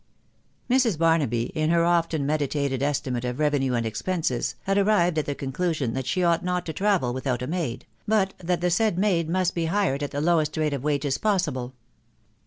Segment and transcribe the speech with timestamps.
[0.69, 0.97] ♦Mrs.
[0.97, 5.93] Barnaby, in her often meditated estimate of revenue and expenses, had arrived at the conclusion
[5.93, 9.53] that she ought not to travel without a maid, but that the said maid must
[9.53, 11.75] be hired at the lowest rate of wages possible.